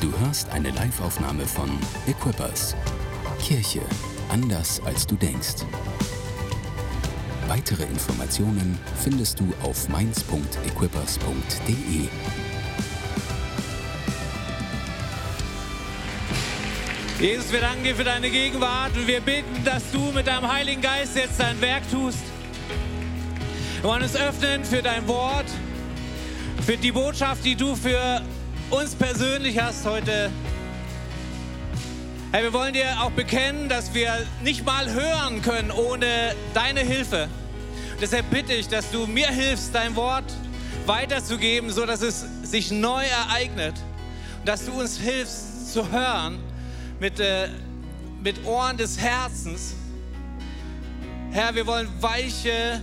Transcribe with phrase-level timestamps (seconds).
[0.00, 1.68] Du hörst eine Live-Aufnahme von
[2.06, 2.74] Equippers.
[3.38, 3.82] Kirche
[4.30, 5.66] anders als du denkst.
[7.48, 12.08] Weitere Informationen findest du auf mainz.equippers.de.
[17.20, 20.80] Jesus, wir danken dir für deine Gegenwart und wir bitten, dass du mit deinem Heiligen
[20.80, 22.22] Geist jetzt dein Werk tust.
[23.82, 25.44] Wir wollen uns öffnen für dein Wort,
[26.64, 28.19] für die Botschaft, die du für
[28.70, 30.30] uns persönlich hast heute.
[32.30, 37.28] Hey, wir wollen dir auch bekennen, dass wir nicht mal hören können ohne deine Hilfe.
[38.00, 40.32] Deshalb bitte ich, dass du mir hilfst, dein Wort
[40.86, 43.74] weiterzugeben, so dass es sich neu ereignet
[44.38, 46.38] und dass du uns hilfst zu hören
[47.00, 47.48] mit, äh,
[48.22, 49.74] mit Ohren des Herzens.
[51.32, 52.80] Herr, wir wollen weiche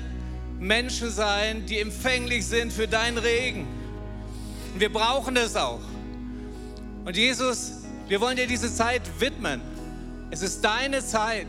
[0.59, 3.76] Menschen sein, die empfänglich sind für deinen Regen.
[4.77, 5.81] Und wir brauchen das auch.
[7.03, 9.59] Und Jesus, wir wollen dir diese Zeit widmen.
[10.29, 11.47] Es ist deine Zeit.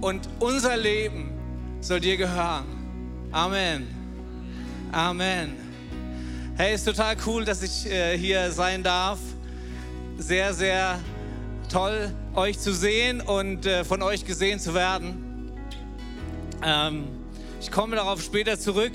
[0.00, 1.32] Und unser Leben
[1.82, 2.64] soll dir gehören.
[3.30, 3.88] Amen.
[4.90, 5.52] Amen.
[6.56, 9.18] Hey, ist total cool, dass ich äh, hier sein darf.
[10.16, 10.98] Sehr, sehr
[11.70, 15.52] toll, euch zu sehen und äh, von euch gesehen zu werden.
[16.64, 17.04] Ähm,
[17.60, 18.94] ich komme darauf später zurück.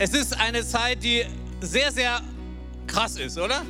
[0.00, 1.24] Es ist eine Zeit, die
[1.60, 2.20] sehr, sehr
[2.86, 3.62] krass ist, oder?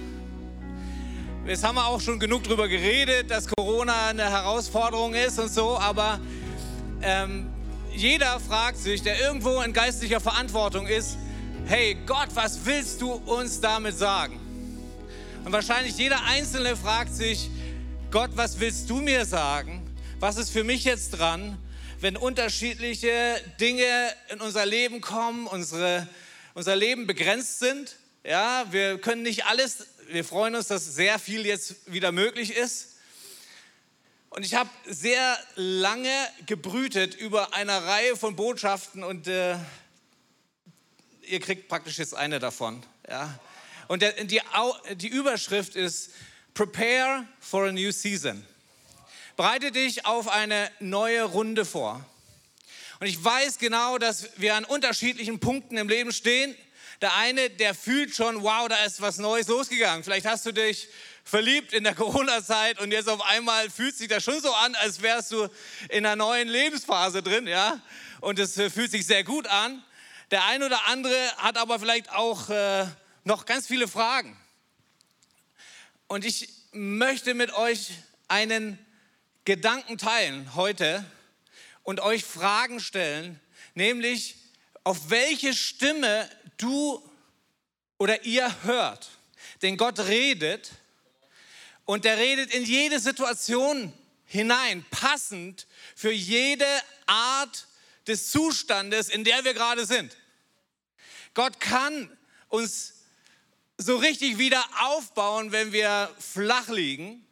[1.47, 5.79] Jetzt haben wir auch schon genug darüber geredet, dass Corona eine Herausforderung ist und so,
[5.79, 6.21] aber
[7.01, 7.47] ähm,
[7.95, 11.17] jeder fragt sich, der irgendwo in geistlicher Verantwortung ist,
[11.65, 14.39] hey Gott, was willst du uns damit sagen?
[15.47, 17.49] Und wahrscheinlich jeder Einzelne fragt sich,
[18.11, 19.83] Gott, was willst du mir sagen?
[20.21, 21.57] Was ist für mich jetzt dran,
[22.01, 26.09] wenn unterschiedliche Dinge in unser Leben kommen, unsere,
[26.55, 27.97] unser Leben begrenzt sind?
[28.25, 32.97] Ja, wir können nicht alles, wir freuen uns, dass sehr viel jetzt wieder möglich ist.
[34.31, 36.13] Und ich habe sehr lange
[36.47, 39.57] gebrütet über eine Reihe von Botschaften und äh,
[41.23, 42.83] ihr kriegt praktisch jetzt eine davon.
[43.09, 43.39] Ja.
[43.89, 44.41] Und der, die,
[44.97, 46.11] die Überschrift ist
[46.55, 48.47] Prepare for a New Season.
[49.39, 52.05] Bereite dich auf eine neue Runde vor.
[52.99, 56.57] Und ich weiß genau, dass wir an unterschiedlichen Punkten im Leben stehen.
[57.03, 60.03] Der eine, der fühlt schon, wow, da ist was Neues losgegangen.
[60.03, 60.89] Vielleicht hast du dich
[61.23, 65.03] verliebt in der Corona-Zeit und jetzt auf einmal fühlt sich das schon so an, als
[65.03, 65.45] wärst du
[65.89, 67.81] in einer neuen Lebensphase drin, ja.
[68.21, 69.85] Und es äh, fühlt sich sehr gut an.
[70.33, 72.87] Der eine oder andere hat aber vielleicht auch äh,
[73.23, 74.37] noch ganz viele Fragen.
[76.09, 77.93] Und ich möchte mit euch
[78.27, 78.85] einen
[79.49, 81.03] Gedanken teilen heute
[81.83, 83.41] und euch Fragen stellen,
[83.73, 84.35] nämlich
[84.85, 86.29] auf welche Stimme
[86.59, 87.03] du
[87.97, 89.09] oder ihr hört.
[89.63, 90.73] Denn Gott redet
[91.87, 93.91] und er redet in jede Situation
[94.27, 95.67] hinein, passend
[95.97, 96.69] für jede
[97.07, 97.69] Art
[98.07, 100.15] des Zustandes, in der wir gerade sind.
[101.33, 102.15] Gott kann
[102.49, 102.97] uns
[103.79, 107.25] so richtig wieder aufbauen, wenn wir flach liegen.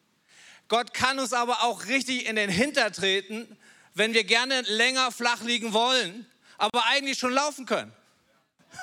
[0.68, 3.56] Gott kann uns aber auch richtig in den Hinter treten,
[3.94, 6.26] wenn wir gerne länger flach liegen wollen,
[6.58, 7.92] aber eigentlich schon laufen können.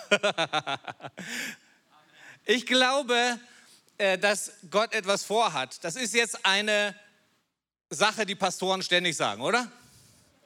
[2.46, 3.40] ich glaube,
[3.98, 5.84] äh, dass Gott etwas vorhat.
[5.84, 6.96] Das ist jetzt eine
[7.90, 9.72] Sache, die Pastoren ständig sagen, oder?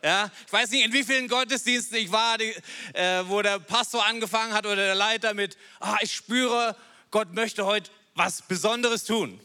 [0.04, 2.54] Ja, ich weiß nicht, in wie vielen Gottesdiensten ich war, die,
[2.94, 6.76] äh, wo der Pastor angefangen hat oder der Leiter mit, ah, ich spüre,
[7.10, 9.40] Gott möchte heute was Besonderes tun.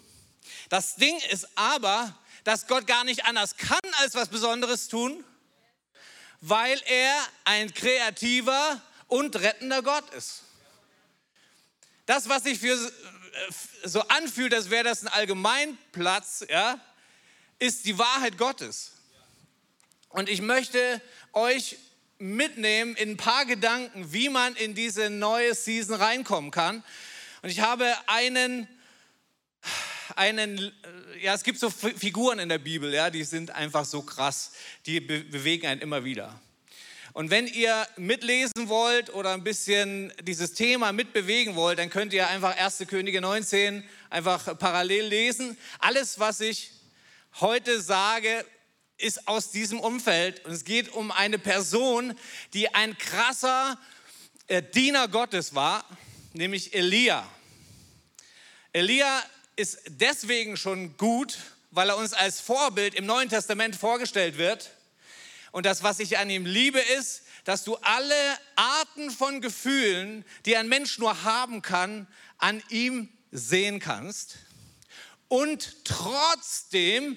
[0.73, 5.23] Das Ding ist aber, dass Gott gar nicht anders kann, als was Besonderes tun,
[6.41, 10.45] weil er ein kreativer und rettender Gott ist.
[12.07, 13.53] Das, was sich für äh,
[13.85, 16.81] so anfühlt, als wäre das ein Allgemeinplatz, ja,
[17.59, 18.93] ist die Wahrheit Gottes.
[20.09, 21.03] Und ich möchte
[21.35, 21.77] euch
[22.17, 26.83] mitnehmen in ein paar Gedanken, wie man in diese neue Season reinkommen kann.
[27.43, 28.67] Und ich habe einen,
[30.17, 30.73] einen,
[31.21, 34.53] ja, es gibt so Figuren in der Bibel, ja, die sind einfach so krass,
[34.87, 36.41] die be bewegen einen immer wieder.
[37.13, 42.29] Und wenn ihr mitlesen wollt oder ein bisschen dieses Thema mitbewegen wollt, dann könnt ihr
[42.29, 42.85] einfach 1.
[42.89, 45.59] Könige 19 einfach parallel lesen.
[45.79, 46.71] Alles, was ich
[47.41, 48.47] heute sage,
[48.97, 52.15] ist aus diesem Umfeld und es geht um eine Person,
[52.55, 53.79] die ein krasser
[54.47, 55.85] äh, Diener Gottes war
[56.35, 57.29] nämlich Elia.
[58.73, 59.23] Elia
[59.63, 61.39] ist deswegen schon gut,
[61.71, 64.71] weil er uns als Vorbild im Neuen Testament vorgestellt wird.
[65.53, 68.15] Und das, was ich an ihm liebe, ist, dass du alle
[68.57, 74.37] Arten von Gefühlen, die ein Mensch nur haben kann, an ihm sehen kannst
[75.29, 77.17] und trotzdem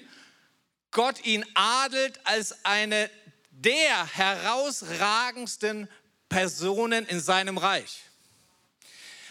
[0.92, 3.10] Gott ihn adelt als eine
[3.50, 5.88] der herausragendsten
[6.28, 8.05] Personen in seinem Reich.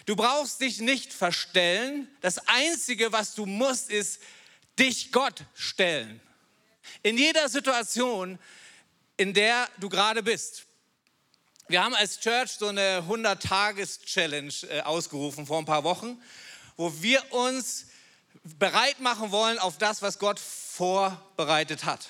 [0.06, 2.08] Du brauchst dich nicht verstellen.
[2.22, 4.20] Das Einzige, was du musst, ist
[4.78, 6.22] dich Gott stellen.
[7.02, 8.38] In jeder Situation,
[9.18, 10.66] in der du gerade bist.
[11.68, 16.22] Wir haben als Church so eine 100-Tages-Challenge äh, ausgerufen vor ein paar Wochen,
[16.78, 17.88] wo wir uns
[18.44, 22.10] bereit machen wollen auf das, was Gott vorbereitet hat.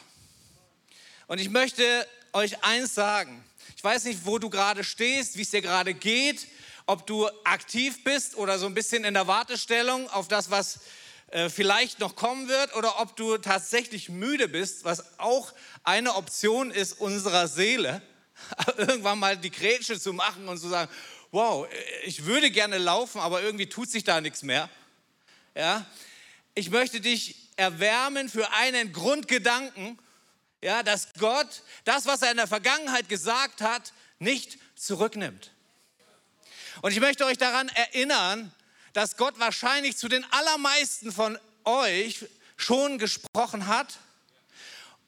[1.28, 3.44] Und ich möchte euch eins sagen.
[3.78, 6.48] Ich weiß nicht, wo du gerade stehst, wie es dir gerade geht,
[6.86, 10.80] ob du aktiv bist oder so ein bisschen in der Wartestellung auf das, was
[11.28, 15.54] äh, vielleicht noch kommen wird, oder ob du tatsächlich müde bist, was auch
[15.84, 18.02] eine Option ist unserer Seele,
[18.78, 20.92] irgendwann mal die Grätsche zu machen und zu sagen,
[21.32, 21.68] wow,
[22.04, 24.70] ich würde gerne laufen, aber irgendwie tut sich da nichts mehr.
[25.56, 25.86] Ja?
[26.54, 29.98] Ich möchte dich erwärmen für einen Grundgedanken,
[30.62, 35.52] ja, dass Gott das, was er in der Vergangenheit gesagt hat, nicht zurücknimmt.
[36.82, 38.54] Und ich möchte euch daran erinnern,
[38.94, 42.26] dass Gott wahrscheinlich zu den allermeisten von euch
[42.58, 43.98] schon gesprochen hat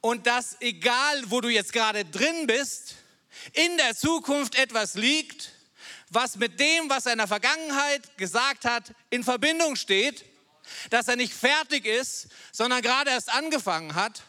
[0.02, 2.96] und dass egal, wo du jetzt gerade drin bist,
[3.54, 5.52] in der Zukunft etwas liegt,
[6.10, 10.25] was mit dem, was er in der Vergangenheit gesagt hat, in Verbindung steht,
[10.90, 14.24] dass er nicht fertig ist, sondern gerade erst angefangen hat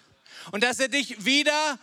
[0.52, 1.78] und dass er dich wieder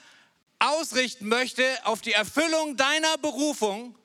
[0.59, 3.95] ausrichten möchte auf die Erfüllung deiner Berufung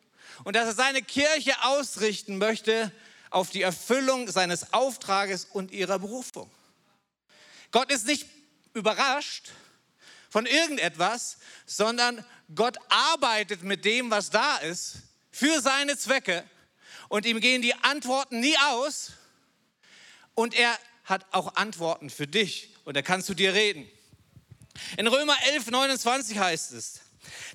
[0.45, 2.93] und dass er seine Kirche ausrichten möchte
[3.31, 6.51] auf die Erfüllung seines Auftrages und ihrer Berufung.
[7.71, 8.27] Gott ist nicht
[8.75, 9.51] überrascht
[10.29, 14.97] von irgendetwas, sondern Gott arbeitet mit dem, was da ist,
[15.31, 16.45] für seine Zwecke
[17.09, 19.13] und ihm gehen die Antworten nie aus
[20.35, 23.89] und er hat auch Antworten für dich und er kann zu dir reden.
[24.97, 27.01] In Römer 11, 29 heißt es,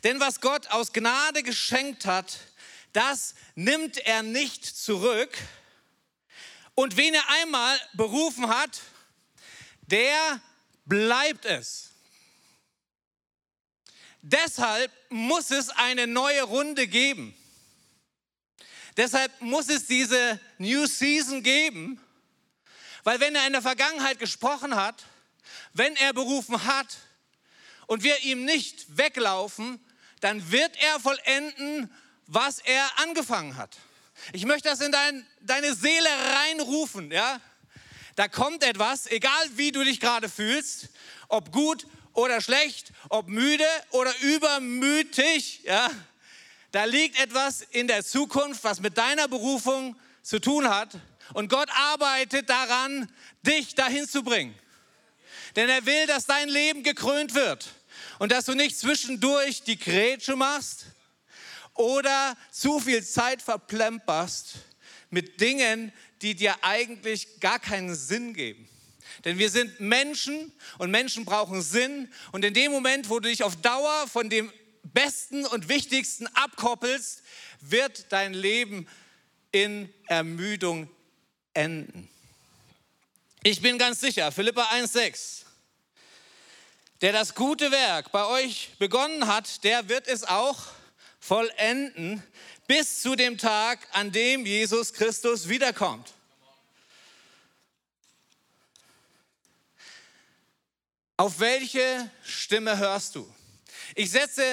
[0.04, 2.38] denn was Gott aus Gnade geschenkt hat,
[2.96, 5.38] das nimmt er nicht zurück.
[6.76, 8.82] Und wen er einmal berufen hat,
[9.82, 10.42] der
[10.86, 11.92] bleibt es.
[14.22, 17.36] Deshalb muss es eine neue Runde geben.
[18.98, 22.02] Deshalb muss es diese New Season geben,
[23.04, 25.04] weil wenn er in der Vergangenheit gesprochen hat,
[25.74, 26.98] wenn er berufen hat
[27.88, 29.84] und wir ihm nicht weglaufen,
[30.22, 31.94] dann wird er vollenden,
[32.28, 33.78] was er angefangen hat.
[34.34, 37.40] Ich möchte das in dein, deine Seele reinrufen, ja?
[38.16, 40.88] Da kommt etwas, egal wie du dich gerade fühlst,
[41.28, 45.90] ob gut oder schlecht, ob müde oder übermütig, ja?
[46.72, 50.90] Da liegt etwas in der Zukunft, was mit deiner Berufung zu tun hat.
[51.34, 53.10] Und Gott arbeitet daran,
[53.44, 54.54] dich dahin zu bringen.
[55.56, 57.68] Denn er will, dass dein Leben gekrönt wird
[58.20, 60.86] und dass du nicht zwischendurch die Grätsche machst
[61.76, 64.56] oder zu viel Zeit verplemperst
[65.10, 68.68] mit Dingen, die dir eigentlich gar keinen Sinn geben.
[69.24, 72.12] Denn wir sind Menschen und Menschen brauchen Sinn.
[72.32, 74.52] Und in dem Moment, wo du dich auf Dauer von dem
[74.84, 77.24] Besten und Wichtigsten abkoppelst,
[77.60, 78.88] wird dein Leben
[79.52, 80.90] in Ermüdung
[81.54, 82.10] enden.
[83.44, 85.44] Ich bin ganz sicher, Philippa 1,6,
[87.02, 90.60] der das gute Werk bei euch begonnen hat, der wird es auch
[91.28, 92.22] vollenden
[92.68, 96.14] bis zu dem Tag, an dem Jesus Christus wiederkommt.
[101.18, 103.28] Auf welche Stimme hörst du?
[103.96, 104.44] Ich setze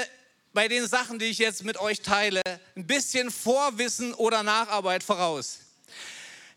[0.52, 2.40] bei den Sachen, die ich jetzt mit euch teile,
[2.76, 5.58] ein bisschen Vorwissen oder Nacharbeit voraus.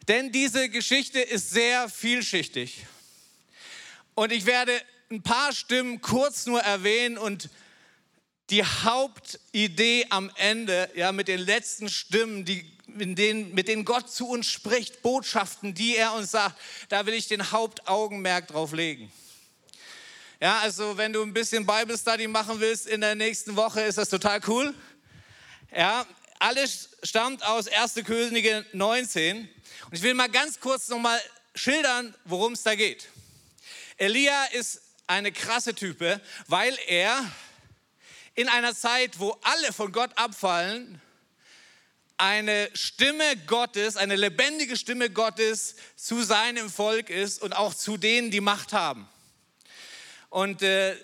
[0.07, 2.85] Denn diese Geschichte ist sehr vielschichtig.
[4.13, 4.79] Und ich werde
[5.09, 7.49] ein paar Stimmen kurz nur erwähnen und
[8.49, 14.09] die Hauptidee am Ende, ja, mit den letzten Stimmen, die, in denen, mit denen Gott
[14.09, 16.55] zu uns spricht, Botschaften, die er uns sagt,
[16.89, 19.11] da will ich den Hauptaugenmerk drauf legen.
[20.39, 23.97] Ja, also wenn du ein bisschen Bible Study machen willst in der nächsten Woche, ist
[23.97, 24.73] das total cool.
[25.75, 26.05] Ja,
[26.39, 27.95] alles stammt aus 1.
[28.05, 29.39] Könige 19.
[29.39, 31.19] Und ich will mal ganz kurz nochmal
[31.55, 33.07] schildern, worum es da geht.
[33.97, 37.25] Elia ist eine krasse Type, weil er
[38.35, 41.01] in einer Zeit, wo alle von Gott abfallen,
[42.17, 48.31] eine Stimme Gottes, eine lebendige Stimme Gottes zu seinem Volk ist und auch zu denen,
[48.31, 49.07] die Macht haben.
[50.29, 50.95] Und äh,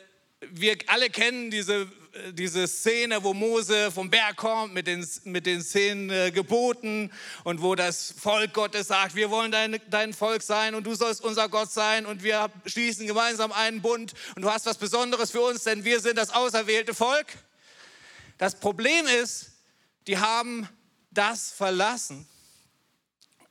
[0.41, 1.89] wir alle kennen diese
[2.33, 7.09] diese Szene, wo Mose vom Berg kommt mit den, mit den zehn äh, Geboten
[7.43, 11.23] und wo das Volk Gottes sagt, wir wollen dein, dein Volk sein und du sollst
[11.23, 15.41] unser Gott sein und wir schließen gemeinsam einen Bund und du hast was Besonderes für
[15.41, 17.27] uns, denn wir sind das auserwählte Volk.
[18.37, 19.51] Das Problem ist,
[20.07, 20.67] die haben
[21.11, 22.27] das verlassen.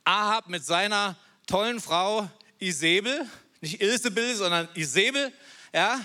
[0.03, 3.25] Ahab mit seiner tollen Frau Isabel,
[3.61, 5.33] nicht Ilsebel, sondern Isabel,
[5.73, 5.99] ja,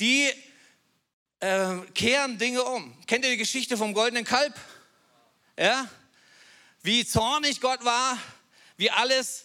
[0.00, 0.30] die
[1.40, 2.94] äh, kehren Dinge um.
[3.06, 4.54] Kennt ihr die Geschichte vom goldenen Kalb?
[5.58, 5.88] Ja?
[6.82, 8.18] Wie zornig Gott war,
[8.76, 9.44] wie alles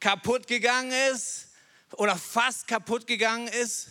[0.00, 1.48] kaputt gegangen ist
[1.92, 3.88] oder fast kaputt gegangen ist,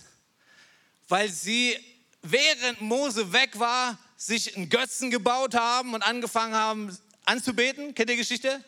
[1.08, 1.78] weil sie,
[2.22, 7.94] während Mose weg war, sich einen Götzen gebaut haben und angefangen haben anzubeten.
[7.94, 8.64] Kennt ihr die Geschichte?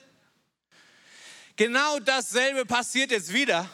[1.56, 3.70] Genau dasselbe passiert jetzt wieder.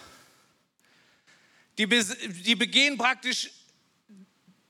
[1.77, 3.49] Die, die begehen praktisch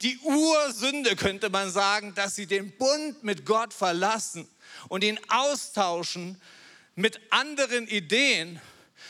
[0.01, 4.48] die Ursünde, könnte man sagen, dass sie den Bund mit Gott verlassen
[4.88, 6.41] und ihn austauschen
[6.96, 8.60] mit anderen Ideen.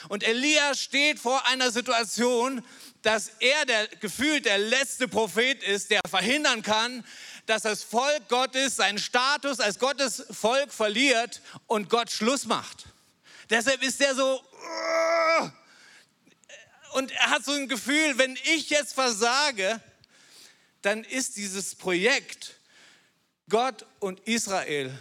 [0.10, 2.64] Und Elia steht vor einer Situation,
[3.02, 7.04] dass er der gefühlt der letzte Prophet ist, der verhindern kann,
[7.46, 12.86] dass das Volk Gottes seinen Status als Gottes Volk verliert und Gott Schluss macht.
[13.50, 14.42] Deshalb ist er so
[16.94, 19.80] und er hat so ein Gefühl, wenn ich jetzt versage,
[20.82, 22.56] dann ist dieses Projekt
[23.50, 24.98] Gott und Israel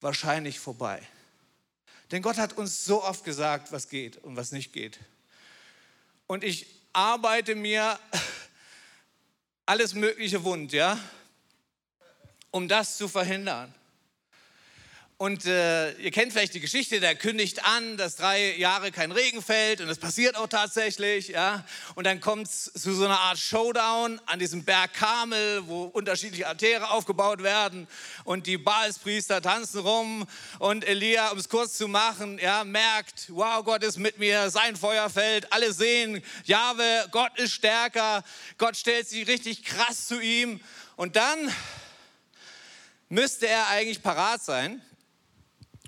[0.00, 1.02] wahrscheinlich vorbei.
[2.10, 4.98] Denn Gott hat uns so oft gesagt, was geht und was nicht geht.
[6.26, 7.98] Und ich arbeite mir
[9.66, 10.98] alles Mögliche wund, ja,
[12.50, 13.72] um das zu verhindern.
[15.20, 19.42] Und äh, ihr kennt vielleicht die Geschichte, der kündigt an, dass drei Jahre kein Regen
[19.42, 21.28] fällt und das passiert auch tatsächlich.
[21.28, 21.66] Ja?
[21.94, 26.46] Und dann kommt es zu so einer Art Showdown an diesem Berg Karmel, wo unterschiedliche
[26.46, 27.86] Altäre aufgebaut werden
[28.24, 30.26] und die Baalspriester tanzen rum
[30.58, 34.74] und Elia, um es kurz zu machen, ja, merkt, wow, Gott ist mit mir, sein
[34.74, 38.24] Feuer fällt, alle sehen, Jahwe, Gott ist stärker,
[38.56, 40.62] Gott stellt sich richtig krass zu ihm
[40.96, 41.54] und dann
[43.10, 44.80] müsste er eigentlich parat sein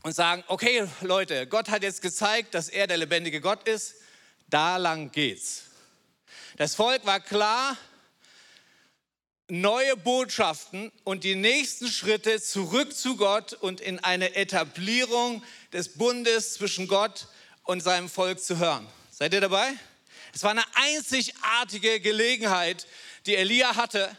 [0.02, 3.94] und sagen, okay Leute, Gott hat jetzt gezeigt, dass er der lebendige Gott ist,
[4.48, 5.64] da lang geht's.
[6.56, 7.76] Das Volk war klar,
[9.48, 15.42] neue Botschaften und die nächsten Schritte zurück zu Gott und in eine Etablierung
[15.72, 17.28] des Bundes zwischen Gott
[17.64, 18.86] und seinem Volk zu hören.
[19.10, 19.72] Seid ihr dabei?
[20.34, 22.86] Es war eine einzigartige Gelegenheit,
[23.26, 24.16] die Elia hatte.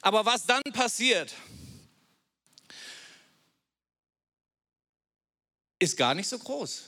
[0.00, 1.34] Aber was dann passiert,
[5.78, 6.84] ist gar nicht so groß.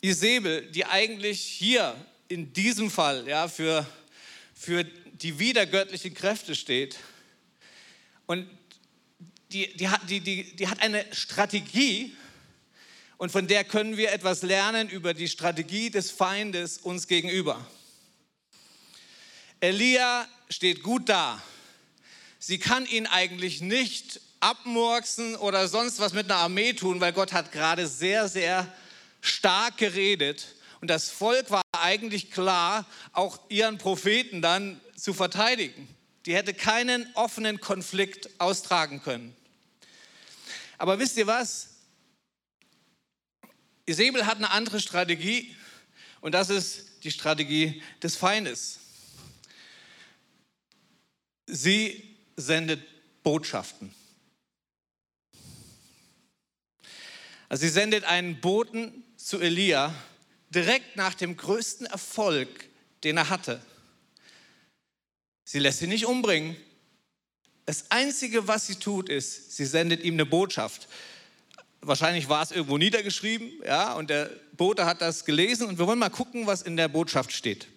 [0.00, 1.96] Isabel, die eigentlich hier
[2.28, 3.86] in diesem Fall ja, für,
[4.54, 6.98] für die wiedergöttlichen Kräfte steht,
[8.26, 8.48] und
[9.52, 12.14] die, die, hat, die, die, die hat eine Strategie,
[13.16, 17.64] und von der können wir etwas lernen über die Strategie des Feindes uns gegenüber.
[19.60, 21.42] Elia steht gut da.
[22.38, 27.32] Sie kann ihn eigentlich nicht abmurksen oder sonst was mit einer Armee tun, weil Gott
[27.32, 28.70] hat gerade sehr, sehr
[29.22, 30.54] stark geredet.
[30.80, 35.88] Und das Volk war eigentlich klar, auch ihren Propheten dann zu verteidigen.
[36.26, 39.34] Die hätte keinen offenen Konflikt austragen können.
[40.76, 41.70] Aber wisst ihr was?
[43.86, 45.54] Isabel hat eine andere Strategie
[46.20, 48.78] und das ist die Strategie des Feindes.
[51.46, 52.82] Sie sendet
[53.22, 53.94] Botschaften.
[57.54, 59.94] Also sie sendet einen Boten zu Elia
[60.50, 62.48] direkt nach dem größten Erfolg,
[63.04, 63.60] den er hatte.
[65.44, 66.56] Sie lässt ihn nicht umbringen.
[67.64, 70.88] Das Einzige, was sie tut, ist, sie sendet ihm eine Botschaft.
[71.80, 76.00] Wahrscheinlich war es irgendwo niedergeschrieben, ja, und der Bote hat das gelesen und wir wollen
[76.00, 77.68] mal gucken, was in der Botschaft steht.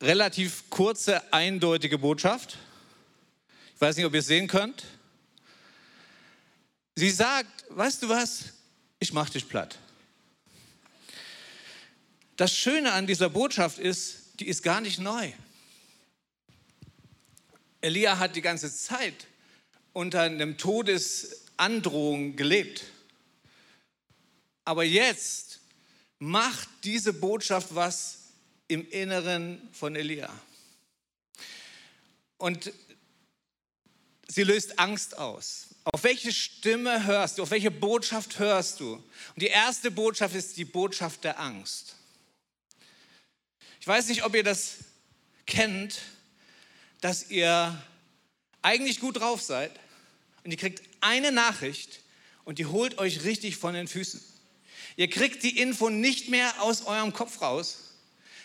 [0.00, 2.58] Relativ kurze, eindeutige Botschaft.
[3.74, 4.84] Ich weiß nicht, ob ihr es sehen könnt.
[6.94, 8.52] Sie sagt, weißt du was,
[8.98, 9.78] ich mache dich platt.
[12.36, 15.32] Das Schöne an dieser Botschaft ist, die ist gar nicht neu.
[17.82, 19.26] Elia hat die ganze Zeit
[19.92, 22.84] unter einem Todesandrohung gelebt.
[24.64, 25.60] Aber jetzt
[26.18, 28.19] macht diese Botschaft was
[28.70, 30.32] im Inneren von Elia.
[32.38, 32.72] Und
[34.28, 35.74] sie löst Angst aus.
[35.84, 37.42] Auf welche Stimme hörst du?
[37.42, 38.94] Auf welche Botschaft hörst du?
[38.94, 39.04] Und
[39.36, 41.96] die erste Botschaft ist die Botschaft der Angst.
[43.80, 44.76] Ich weiß nicht, ob ihr das
[45.46, 45.98] kennt,
[47.00, 47.82] dass ihr
[48.62, 49.72] eigentlich gut drauf seid
[50.44, 52.00] und ihr kriegt eine Nachricht
[52.44, 54.22] und die holt euch richtig von den Füßen.
[54.96, 57.89] Ihr kriegt die Info nicht mehr aus eurem Kopf raus.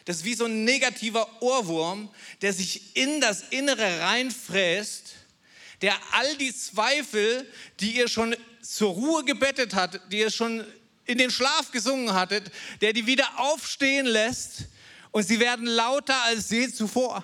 [0.06, 2.10] Das ist wie so ein negativer Ohrwurm,
[2.42, 5.16] der sich in das Innere reinfräst,
[5.82, 10.66] der all die Zweifel, die ihr schon zur Ruhe gebettet habt, die ihr schon
[11.06, 14.66] in den Schlaf gesungen hattet, der die wieder aufstehen lässt
[15.12, 17.24] und sie werden lauter als je zuvor.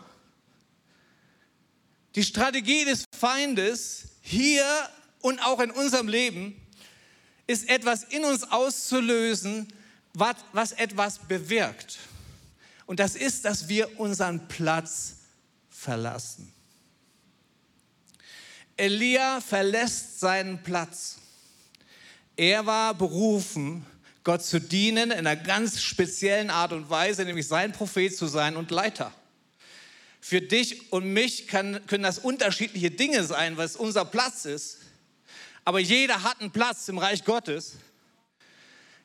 [2.15, 4.65] Die Strategie des Feindes hier
[5.21, 6.55] und auch in unserem Leben
[7.47, 9.71] ist etwas in uns auszulösen,
[10.13, 11.99] was, was etwas bewirkt.
[12.91, 15.15] Und das ist, dass wir unseren Platz
[15.69, 16.51] verlassen.
[18.75, 21.15] Elia verlässt seinen Platz.
[22.35, 23.85] Er war berufen,
[24.25, 28.57] Gott zu dienen in einer ganz speziellen Art und Weise, nämlich sein Prophet zu sein
[28.57, 29.13] und Leiter.
[30.19, 34.79] Für dich und mich kann, können das unterschiedliche Dinge sein, was unser Platz ist.
[35.63, 37.77] Aber jeder hat einen Platz im Reich Gottes.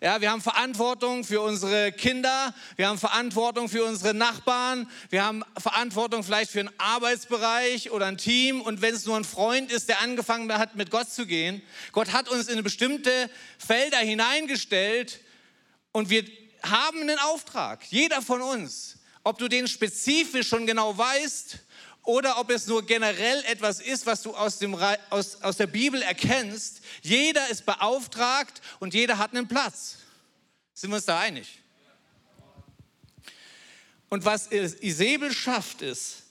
[0.03, 5.43] Ja, wir haben Verantwortung für unsere Kinder, wir haben Verantwortung für unsere Nachbarn, wir haben
[5.57, 9.88] Verantwortung vielleicht für einen Arbeitsbereich oder ein Team und wenn es nur ein Freund ist,
[9.88, 11.62] der angefangen hat, mit Gott zu gehen.
[11.93, 15.21] Gott hat uns in bestimmte Felder hineingestellt
[15.93, 16.26] und wir
[16.62, 18.99] haben einen Auftrag, jeder von uns.
[19.25, 21.59] Ob du den spezifisch schon genau weißt
[22.07, 24.75] oder ob es nur generell etwas ist, was du aus, dem,
[25.11, 26.81] aus, aus der Bibel erkennst.
[27.03, 29.97] Jeder ist beauftragt und jeder hat einen Platz.
[30.73, 31.61] Sind wir uns da einig?
[34.09, 36.23] Und was Isabel schafft, ist,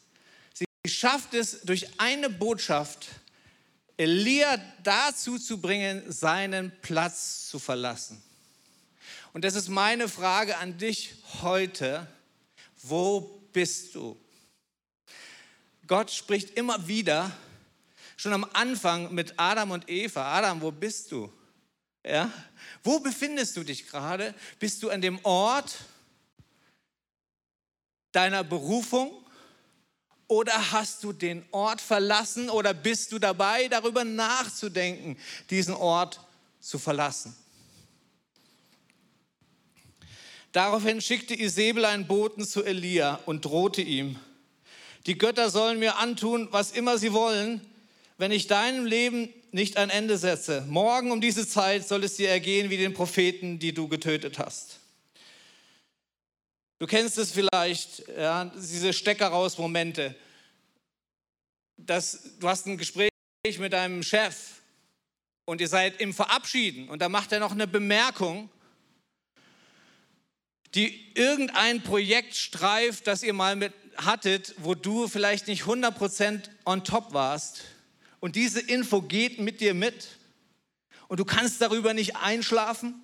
[0.54, 3.08] sie schafft es durch eine Botschaft,
[3.98, 8.22] Elia dazu zu bringen, seinen Platz zu verlassen.
[9.34, 12.08] Und das ist meine Frage an dich heute.
[12.82, 14.18] Wo bist du?
[15.88, 17.32] Gott spricht immer wieder,
[18.18, 20.34] schon am Anfang mit Adam und Eva.
[20.38, 21.32] Adam, wo bist du?
[22.04, 22.32] Ja?
[22.84, 24.34] Wo befindest du dich gerade?
[24.60, 25.78] Bist du an dem Ort
[28.12, 29.12] deiner Berufung?
[30.28, 35.18] Oder hast du den Ort verlassen oder bist du dabei, darüber nachzudenken,
[35.52, 36.20] diesen Ort
[36.60, 37.36] zu verlassen?
[40.52, 44.18] Daraufhin schickte Isabel einen Boten zu Elia und drohte ihm,
[45.06, 47.62] die Götter sollen mir antun, was immer sie wollen,
[48.18, 50.66] wenn ich deinem Leben nicht ein Ende setze.
[50.68, 54.80] Morgen um diese Zeit soll es dir ergehen wie den Propheten, die du getötet hast.
[56.80, 60.16] Du kennst es vielleicht, ja, diese Stecker raus Momente.
[61.78, 63.10] Das, du hast ein Gespräch
[63.60, 64.36] mit deinem Chef
[65.46, 68.50] und ihr seid im Verabschieden und da macht er noch eine Bemerkung,
[70.74, 76.84] die irgendein Projekt streift, das ihr mal mit hattet, wo du vielleicht nicht 100% on
[76.84, 77.62] top warst
[78.20, 80.18] und diese Info geht mit dir mit
[81.08, 83.02] und du kannst darüber nicht einschlafen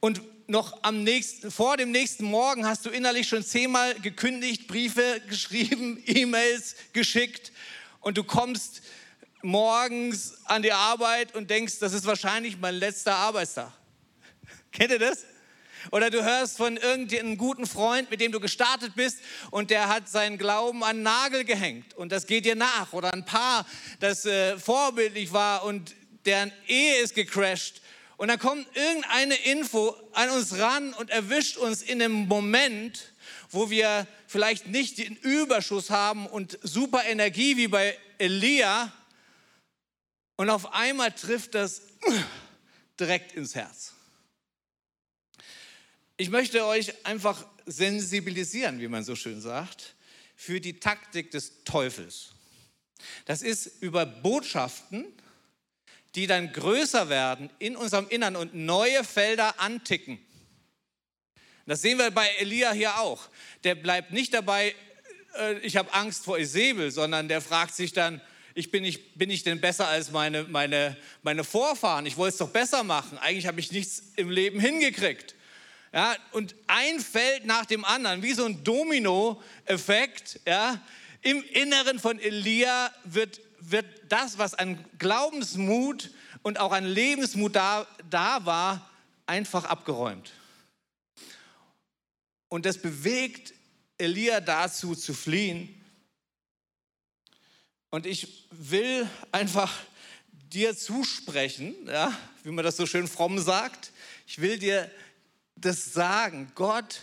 [0.00, 5.20] und noch am nächsten, vor dem nächsten Morgen hast du innerlich schon zehnmal gekündigt, Briefe
[5.28, 7.52] geschrieben, E-Mails geschickt
[8.00, 8.82] und du kommst
[9.42, 13.72] morgens an die Arbeit und denkst, das ist wahrscheinlich mein letzter Arbeitstag.
[14.72, 15.24] Kennt ihr das?
[15.90, 19.18] Oder du hörst von irgendeinem guten Freund, mit dem du gestartet bist
[19.50, 22.92] und der hat seinen Glauben an den Nagel gehängt und das geht dir nach.
[22.92, 23.66] Oder ein Paar,
[23.98, 27.80] das äh, vorbildlich war und deren Ehe ist gecrashed.
[28.16, 33.14] Und dann kommt irgendeine Info an uns ran und erwischt uns in einem Moment,
[33.50, 38.92] wo wir vielleicht nicht den Überschuss haben und super Energie wie bei Elia.
[40.36, 41.82] Und auf einmal trifft das
[42.98, 43.94] direkt ins Herz.
[46.20, 49.94] Ich möchte euch einfach sensibilisieren, wie man so schön sagt,
[50.36, 52.32] für die Taktik des Teufels.
[53.24, 55.06] Das ist über Botschaften,
[56.14, 60.18] die dann größer werden in unserem Innern und neue Felder anticken.
[61.64, 63.26] Das sehen wir bei Elia hier auch.
[63.64, 64.74] Der bleibt nicht dabei,
[65.38, 68.20] äh, ich habe Angst vor Isabel, sondern der fragt sich dann,
[68.54, 72.04] ich bin, ich, bin ich denn besser als meine, meine, meine Vorfahren?
[72.04, 73.16] Ich wollte es doch besser machen.
[73.16, 75.34] Eigentlich habe ich nichts im Leben hingekriegt.
[75.92, 80.80] Ja, und ein Feld nach dem anderen, wie so ein Domino-Effekt, ja,
[81.22, 86.10] im Inneren von Elia wird, wird das, was an Glaubensmut
[86.42, 88.88] und auch an Lebensmut da, da war,
[89.26, 90.32] einfach abgeräumt.
[92.48, 93.52] Und das bewegt
[93.98, 95.74] Elia dazu zu fliehen.
[97.90, 99.72] Und ich will einfach
[100.32, 103.92] dir zusprechen, ja, wie man das so schön fromm sagt.
[104.26, 104.90] Ich will dir
[105.60, 106.50] das sagen.
[106.54, 107.00] Gott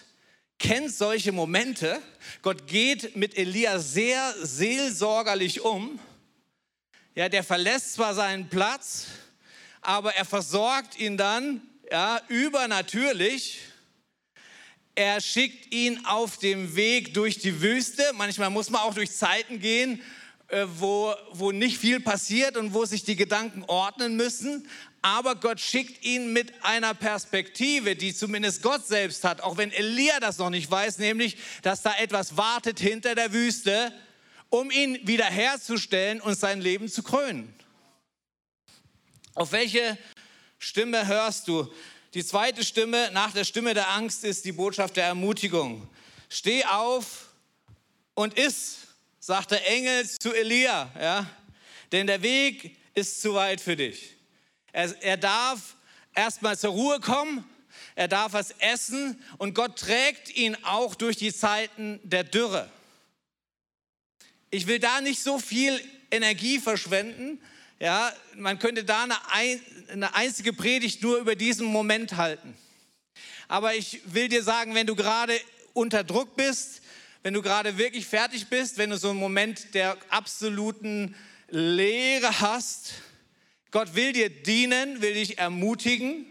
[0.60, 2.02] kennt solche Momente.
[2.42, 6.00] Gott geht mit Elia sehr seelsorgerlich um.
[7.16, 9.08] Ja, der verlässt zwar seinen Platz,
[9.82, 13.60] aber er versorgt ihn dann ja, übernatürlich.
[14.96, 18.04] Er schickt ihn auf dem Weg durch die Wüste.
[18.16, 20.02] Manchmal muss man auch durch Zeiten gehen,
[20.48, 24.68] äh, wo, wo nicht viel passiert und wo sich die Gedanken ordnen müssen.
[25.08, 30.20] Aber Gott schickt ihn mit einer Perspektive, die zumindest Gott selbst hat, auch wenn Elia
[30.20, 33.94] das noch nicht weiß, nämlich, dass da etwas wartet hinter der Wüste,
[34.50, 37.58] um ihn wiederherzustellen und sein Leben zu krönen.
[39.34, 39.98] Auf welche
[40.60, 41.72] Stimme hörst du?
[42.14, 45.88] Die zweite Stimme nach der Stimme der Angst ist die Botschaft der Ermutigung.
[46.28, 47.30] Steh auf
[48.14, 48.80] und iss,
[49.22, 51.26] sagt der Engel zu Elia, ja?
[51.94, 54.17] denn der Weg ist zu weit für dich.
[54.78, 55.76] Er, er darf
[56.14, 57.44] erstmal zur Ruhe kommen,
[57.96, 62.70] er darf was essen und Gott trägt ihn auch durch die Zeiten der Dürre.
[64.52, 67.42] Ich will da nicht so viel Energie verschwenden,
[67.80, 72.56] ja, man könnte da eine, einzige Predigt nur über diesen Moment halten.
[73.48, 75.42] Aber ich will dir sagen, wenn du gerade
[75.74, 76.84] unter Druck bist,
[77.24, 81.16] wenn du gerade wirklich fertig bist, wenn du so einen Moment der absoluten
[81.50, 82.94] Leere hast,
[83.72, 86.26] Gott will dir dienen, will dich ermutigen,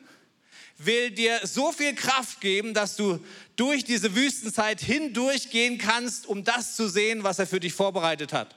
[0.79, 3.19] will dir so viel Kraft geben, dass du
[3.57, 8.55] durch diese Wüstenzeit hindurchgehen kannst, um das zu sehen, was er für dich vorbereitet hat.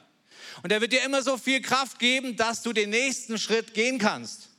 [0.64, 3.98] Und er wird dir immer so viel Kraft geben, dass du den nächsten Schritt gehen
[3.98, 4.50] kannst.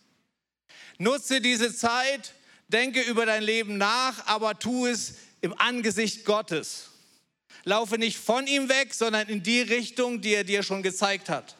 [0.98, 2.34] Nutze diese Zeit,
[2.68, 6.90] denke über dein Leben nach, aber tu es im Angesicht Gottes.
[7.64, 11.56] Laufe nicht von ihm weg, sondern in die Richtung, die er dir schon gezeigt hat.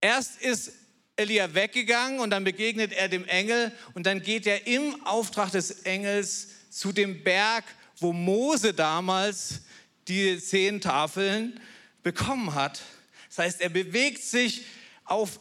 [0.00, 0.72] Erst ist
[1.16, 5.82] Elia weggegangen und dann begegnet er dem Engel und dann geht er im Auftrag des
[5.82, 7.64] Engels zu dem Berg,
[7.98, 9.60] wo Mose damals
[10.08, 11.60] die zehn Tafeln
[12.02, 12.82] bekommen hat.
[13.28, 14.64] Das heißt, er bewegt sich
[15.04, 15.38] auf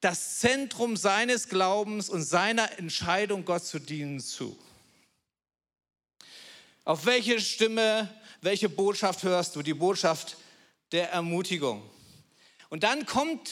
[0.00, 4.58] das Zentrum seines Glaubens und seiner Entscheidung, Gott zu dienen, zu.
[6.84, 9.62] Auf welche Stimme, welche Botschaft hörst du?
[9.62, 10.36] Die Botschaft
[10.90, 11.88] der Ermutigung.
[12.70, 13.50] Und dann kommt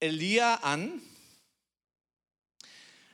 [0.00, 1.00] Elia an,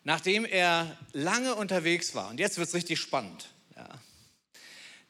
[0.04, 2.30] nachdem er lange unterwegs war.
[2.30, 3.50] Und jetzt wird es richtig spannend.
[3.76, 3.88] Ja.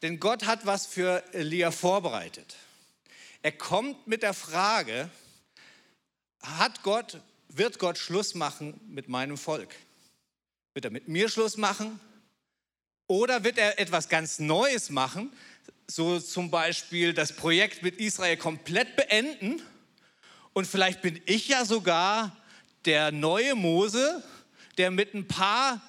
[0.03, 2.57] Denn Gott hat was für Elia vorbereitet.
[3.43, 5.11] Er kommt mit der Frage,
[6.43, 9.75] hat Gott, wird Gott Schluss machen mit meinem Volk?
[10.75, 12.01] Wird er mit mir Schluss machen?
[13.07, 15.33] Oder wird er etwas ganz Neues machen,
[15.87, 19.61] so zum Beispiel das Projekt mit Israel komplett beenden?
[20.53, 22.37] Und vielleicht bin ich ja sogar
[22.85, 24.23] der neue Mose,
[24.79, 25.81] der mit ein paar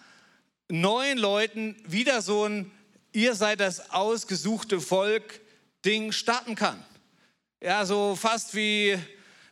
[0.69, 2.71] neuen Leuten wieder so ein
[3.15, 5.39] Ihr seid das ausgesuchte Volk
[5.85, 6.83] Ding starten kann.
[7.61, 8.97] Ja, so fast wie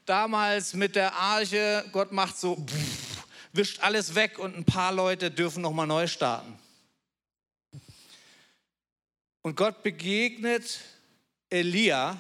[0.06, 1.86] damals mit der Arche.
[1.92, 6.58] Gott macht so, pff, wischt alles weg und ein paar Leute dürfen nochmal neu starten.
[9.44, 10.80] Und Gott begegnet
[11.52, 12.20] Elia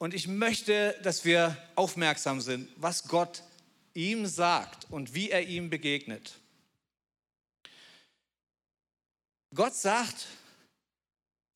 [0.00, 3.42] und ich möchte, dass wir aufmerksam sind, was Gott
[3.92, 6.38] ihm sagt und wie er ihm begegnet.
[9.54, 10.26] Gott sagt,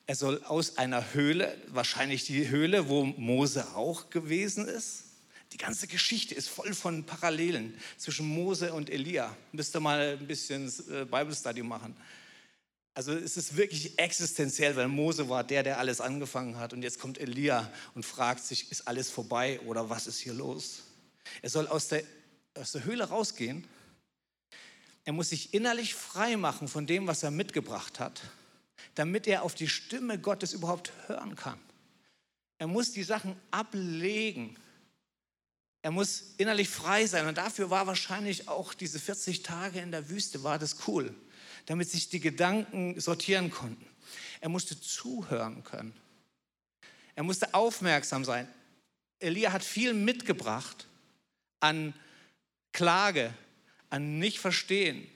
[0.07, 5.05] er soll aus einer Höhle, wahrscheinlich die Höhle, wo Mose auch gewesen ist.
[5.53, 9.35] Die ganze Geschichte ist voll von Parallelen zwischen Mose und Elia.
[9.53, 11.97] Müsst ihr mal ein bisschen äh, Bible Study machen.
[12.95, 16.73] Also es ist wirklich existenziell, weil Mose war der, der alles angefangen hat.
[16.73, 20.83] Und jetzt kommt Elia und fragt sich, ist alles vorbei oder was ist hier los?
[21.43, 22.05] Er soll aus der,
[22.55, 23.67] aus der Höhle rausgehen.
[25.05, 28.23] Er muss sich innerlich frei machen von dem, was er mitgebracht hat
[28.95, 31.59] damit er auf die Stimme Gottes überhaupt hören kann.
[32.59, 34.57] Er muss die Sachen ablegen.
[35.83, 37.27] Er muss innerlich frei sein.
[37.27, 41.15] Und dafür war wahrscheinlich auch diese 40 Tage in der Wüste, war das cool,
[41.67, 43.87] damit sich die Gedanken sortieren konnten.
[44.41, 45.95] Er musste zuhören können.
[47.15, 48.49] Er musste aufmerksam sein.
[49.21, 50.87] Elia hat viel mitgebracht
[51.61, 51.95] an
[52.73, 53.33] Klage,
[53.89, 55.07] an Nicht-Verstehen,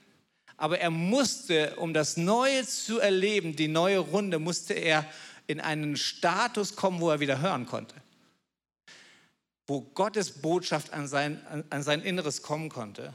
[0.59, 5.09] aber er musste, um das Neue zu erleben, die neue Runde, musste er
[5.47, 7.95] in einen Status kommen, wo er wieder hören konnte.
[9.67, 13.13] Wo Gottes Botschaft an sein, an sein Inneres kommen konnte.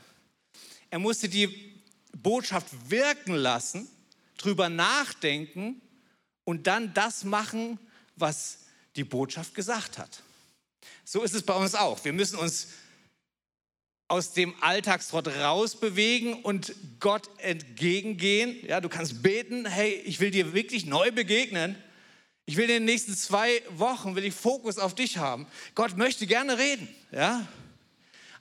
[0.89, 1.74] Er musste die
[2.17, 3.89] Botschaft wirken lassen,
[4.39, 5.81] drüber nachdenken
[6.45, 7.79] und dann das machen,
[8.17, 8.59] was
[8.97, 10.23] die Botschaft gesagt hat.
[11.05, 12.05] So ist es bei uns auch.
[12.05, 12.69] Wir müssen uns
[14.09, 18.57] aus dem Alltagstrott rausbewegen und Gott entgegengehen.
[18.67, 21.77] Ja, du kannst beten, hey, ich will dir wirklich neu begegnen.
[22.47, 25.47] Ich will in den nächsten zwei Wochen, will ich Fokus auf dich haben.
[25.75, 27.47] Gott möchte gerne reden, ja.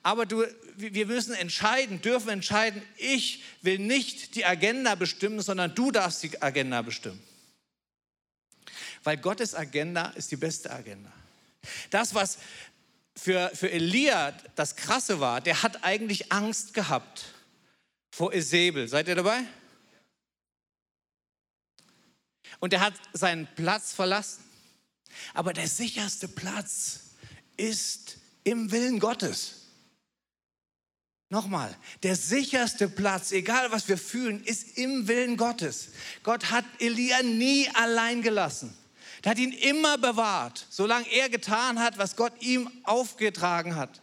[0.04, 5.92] Aber du, wir müssen entscheiden, dürfen entscheiden, ich will nicht die Agenda bestimmen, sondern du
[5.92, 7.24] darfst die Agenda bestimmen.
[9.04, 11.12] Weil Gottes Agenda ist die beste Agenda.
[11.90, 12.38] Das, was
[13.16, 17.26] für, für Elia das Krasse war, der hat eigentlich Angst gehabt
[18.12, 18.90] vor Esebel.
[18.90, 19.44] Seid ihr dabei?
[22.60, 24.44] Und er hat seinen Platz verlassen.
[25.34, 27.12] Aber der sicherste Platz
[27.56, 29.63] ist im Willen Gottes.
[31.34, 35.88] Nochmal, der sicherste Platz, egal was wir fühlen, ist im Willen Gottes.
[36.22, 38.78] Gott hat Elia nie allein gelassen.
[39.24, 44.00] Der hat ihn immer bewahrt, solange er getan hat, was Gott ihm aufgetragen hat.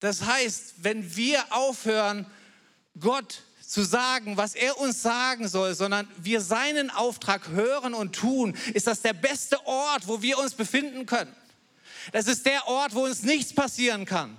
[0.00, 2.26] Das heißt, wenn wir aufhören,
[3.00, 8.54] Gott zu sagen, was er uns sagen soll, sondern wir seinen Auftrag hören und tun,
[8.74, 11.34] ist das der beste Ort, wo wir uns befinden können.
[12.12, 14.36] Das ist der Ort, wo uns nichts passieren kann,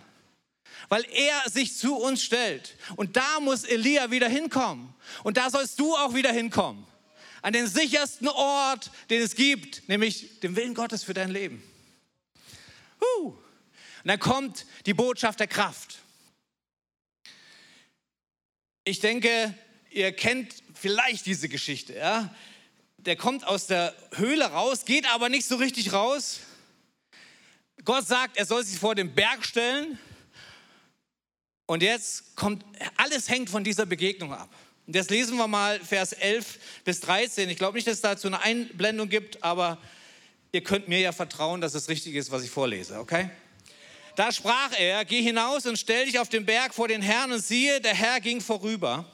[0.89, 2.75] weil er sich zu uns stellt.
[2.95, 4.93] Und da muss Elia wieder hinkommen.
[5.23, 6.85] Und da sollst du auch wieder hinkommen
[7.45, 11.61] an den sichersten Ort, den es gibt, nämlich den Willen Gottes für dein Leben.
[12.99, 13.27] Uh.
[13.27, 13.37] Und
[14.03, 15.99] dann kommt die Botschaft der Kraft.
[18.83, 19.53] Ich denke,
[19.91, 21.93] ihr kennt vielleicht diese Geschichte.
[21.93, 22.33] Ja?
[22.97, 26.39] Der kommt aus der Höhle raus, geht aber nicht so richtig raus.
[27.83, 29.99] Gott sagt, er soll sich vor den Berg stellen.
[31.65, 32.63] Und jetzt kommt,
[32.97, 34.49] alles hängt von dieser Begegnung ab.
[34.85, 37.49] Und jetzt lesen wir mal Vers 11 bis 13.
[37.49, 39.79] Ich glaube nicht, dass es dazu eine Einblendung gibt, aber
[40.51, 43.31] ihr könnt mir ja vertrauen, dass es richtig ist, was ich vorlese, okay?
[44.15, 47.43] Da sprach er, geh hinaus und stell dich auf den Berg vor den Herrn und
[47.43, 49.05] siehe, der Herr ging vorüber.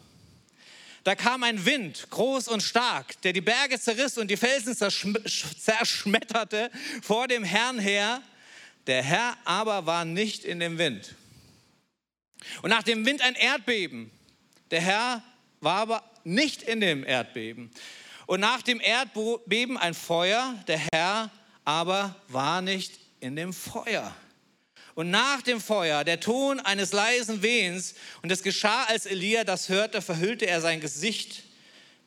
[1.04, 6.70] Da kam ein Wind, groß und stark, der die Berge zerriss und die Felsen zerschmetterte
[7.02, 8.22] vor dem Herrn her.
[8.86, 11.16] Der Herr aber war nicht in dem Wind.
[12.62, 14.12] Und nach dem Wind ein Erdbeben.
[14.72, 15.24] Der Herr
[15.60, 17.72] war aber nicht in dem Erdbeben.
[18.26, 21.30] Und nach dem Erdbeben ein Feuer, der Herr
[21.66, 24.16] aber war nicht in dem Feuer.
[24.96, 27.96] Und nach dem Feuer der Ton eines leisen Wehens.
[28.22, 31.44] Und es geschah, als Elia das hörte, verhüllte er sein Gesicht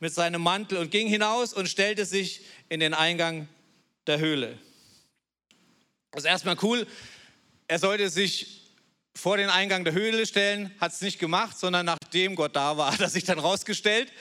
[0.00, 3.48] mit seinem Mantel und ging hinaus und stellte sich in den Eingang
[4.06, 4.58] der Höhle.
[6.10, 6.86] Das ist erstmal cool.
[7.68, 8.63] Er sollte sich
[9.16, 12.92] vor den Eingang der Höhle stellen, hat es nicht gemacht, sondern nachdem Gott da war,
[12.92, 14.12] hat er sich dann rausgestellt.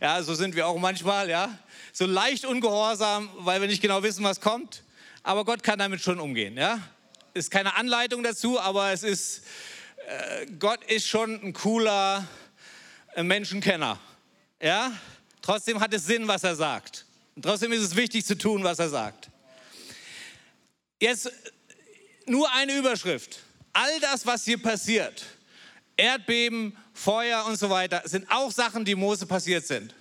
[0.00, 1.58] Ja, so sind wir auch manchmal, ja.
[1.92, 4.82] So leicht ungehorsam, weil wir nicht genau wissen, was kommt.
[5.22, 6.80] Aber Gott kann damit schon umgehen, ja.
[7.34, 9.44] Ist keine Anleitung dazu, aber es ist,
[10.08, 12.26] äh, Gott ist schon ein cooler
[13.14, 13.98] äh, Menschenkenner,
[14.60, 14.92] ja.
[15.42, 17.06] Trotzdem hat es Sinn, was er sagt.
[17.34, 19.30] Und trotzdem ist es wichtig zu tun, was er sagt.
[21.00, 21.32] Jetzt
[22.26, 23.40] nur eine Überschrift
[23.72, 25.24] all das, was hier passiert,
[25.96, 29.94] Erdbeben, Feuer und so weiter, sind auch Sachen, die Mose passiert sind.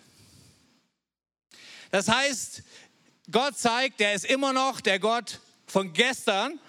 [1.92, 2.64] Das heißt,
[3.32, 6.60] Gott zeigt, der ist immer noch der Gott von gestern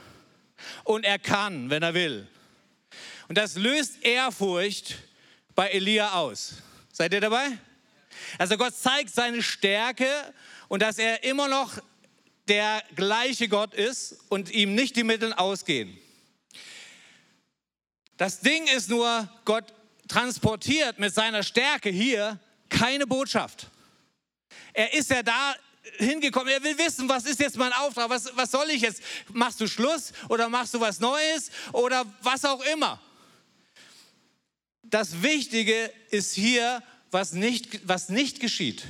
[0.84, 2.28] und er kann, wenn er will.
[3.28, 4.96] Und das löst Ehrfurcht
[5.54, 6.54] bei Elia aus.
[6.92, 7.46] Seid ihr dabei?
[8.38, 10.08] Also Gott zeigt seine Stärke
[10.68, 11.78] und dass er immer noch
[12.48, 15.96] der gleiche Gott ist und ihm nicht die Mittel ausgehen.
[18.20, 19.72] Das Ding ist nur, Gott
[20.06, 23.68] transportiert mit seiner Stärke hier keine Botschaft.
[24.74, 25.54] Er ist ja da
[25.96, 29.00] hingekommen, er will wissen, was ist jetzt mein Auftrag, was, was soll ich jetzt?
[29.32, 33.00] Machst du Schluss oder machst du was Neues oder was auch immer?
[34.82, 38.84] Das Wichtige ist hier, was nicht, was nicht geschieht.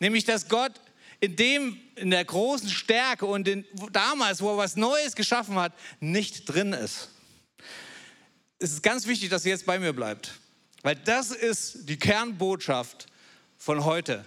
[0.00, 0.72] Nämlich, dass Gott
[1.20, 5.72] in dem, in der großen Stärke und in, damals, wo er was Neues geschaffen hat,
[6.00, 7.08] nicht drin ist
[8.58, 10.32] es ist ganz wichtig, dass ihr jetzt bei mir bleibt,
[10.82, 13.06] weil das ist die Kernbotschaft
[13.56, 14.24] von heute.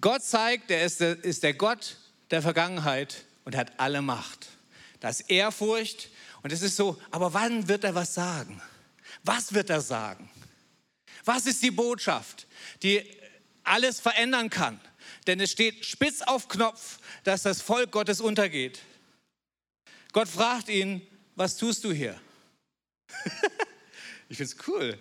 [0.00, 1.96] Gott zeigt, er ist der, ist der Gott
[2.30, 4.46] der Vergangenheit und hat alle Macht.
[5.00, 6.10] Da ist Ehrfurcht
[6.42, 8.62] und es ist so, aber wann wird er was sagen?
[9.24, 10.30] Was wird er sagen?
[11.24, 12.46] Was ist die Botschaft,
[12.82, 13.04] die
[13.64, 14.80] alles verändern kann?
[15.26, 18.80] Denn es steht spitz auf Knopf, dass das Volk Gottes untergeht.
[20.18, 22.20] Gott fragt ihn, was tust du hier?
[24.28, 24.98] ich finde es cool.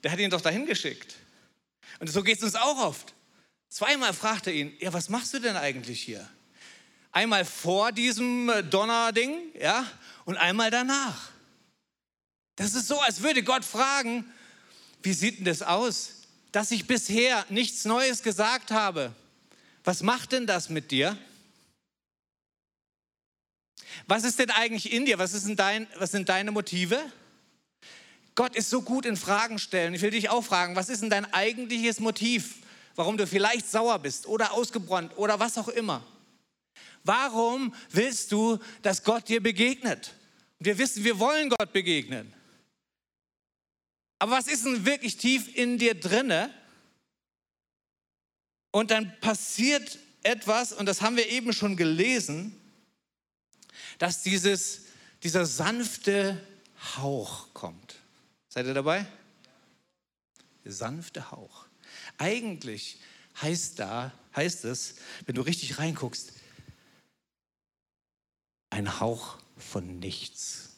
[0.00, 1.16] Der hat ihn doch dahin geschickt.
[1.98, 3.14] Und so geht es uns auch oft.
[3.68, 6.24] Zweimal fragt er ihn, ja, was machst du denn eigentlich hier?
[7.10, 9.90] Einmal vor diesem äh, Donnerding, ja,
[10.24, 11.32] und einmal danach.
[12.54, 14.24] Das ist so, als würde Gott fragen,
[15.02, 19.12] wie sieht denn das aus, dass ich bisher nichts Neues gesagt habe?
[19.82, 21.18] Was macht denn das mit dir?
[24.06, 25.18] Was ist denn eigentlich in dir?
[25.18, 27.00] Was, denn dein, was sind deine Motive?
[28.34, 29.94] Gott ist so gut in Fragen stellen.
[29.94, 32.56] Ich will dich auch fragen, was ist denn dein eigentliches Motiv,
[32.96, 36.04] warum du vielleicht sauer bist oder ausgebrannt oder was auch immer?
[37.04, 40.14] Warum willst du, dass Gott dir begegnet?
[40.58, 42.32] Wir wissen, wir wollen Gott begegnen.
[44.18, 46.52] Aber was ist denn wirklich tief in dir drinne?
[48.70, 52.58] Und dann passiert etwas, und das haben wir eben schon gelesen,
[53.98, 54.82] dass dieses,
[55.22, 56.40] dieser sanfte
[56.96, 57.96] Hauch kommt.
[58.48, 59.06] Seid ihr dabei?
[60.64, 61.66] Sanfte Hauch.
[62.18, 62.98] Eigentlich
[63.40, 66.32] heißt da, heißt es, wenn du richtig reinguckst,
[68.70, 70.70] ein Hauch von nichts.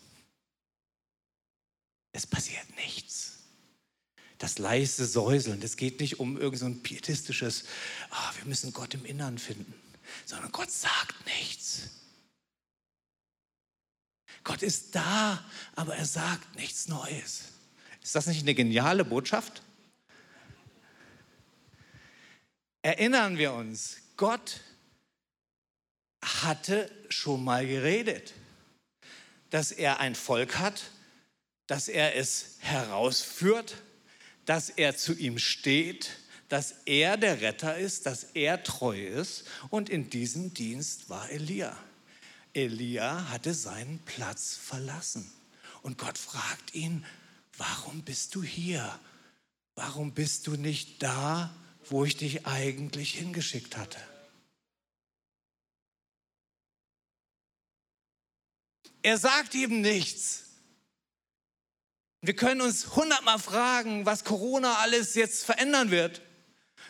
[2.12, 3.38] Es passiert nichts.
[4.38, 7.64] Das leise Säuseln, es geht nicht um irgend so pietistisches,
[8.10, 9.72] oh, wir müssen Gott im Innern finden,
[10.26, 11.88] sondern Gott sagt nichts.
[14.46, 17.46] Gott ist da, aber er sagt nichts Neues.
[18.00, 19.60] Ist das nicht eine geniale Botschaft?
[22.80, 24.60] Erinnern wir uns, Gott
[26.22, 28.34] hatte schon mal geredet,
[29.50, 30.90] dass er ein Volk hat,
[31.66, 33.74] dass er es herausführt,
[34.44, 39.42] dass er zu ihm steht, dass er der Retter ist, dass er treu ist.
[39.70, 41.76] Und in diesem Dienst war Elia.
[42.56, 45.30] Elia hatte seinen Platz verlassen.
[45.82, 47.04] Und Gott fragt ihn,
[47.58, 48.98] warum bist du hier?
[49.74, 54.00] Warum bist du nicht da, wo ich dich eigentlich hingeschickt hatte?
[59.02, 60.44] Er sagt ihm nichts.
[62.22, 66.22] Wir können uns hundertmal fragen, was Corona alles jetzt verändern wird.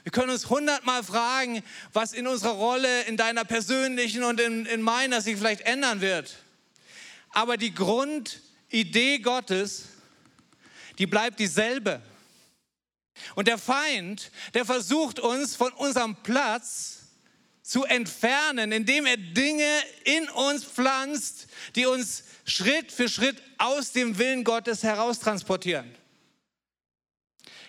[0.07, 4.81] Wir können uns hundertmal fragen, was in unserer Rolle, in deiner persönlichen und in, in
[4.81, 6.37] meiner sich vielleicht ändern wird.
[7.31, 9.87] Aber die Grundidee Gottes,
[10.99, 12.01] die bleibt dieselbe.
[13.35, 16.99] Und der Feind, der versucht uns von unserem Platz
[17.63, 24.19] zu entfernen, indem er Dinge in uns pflanzt, die uns Schritt für Schritt aus dem
[24.19, 25.93] Willen Gottes heraustransportieren.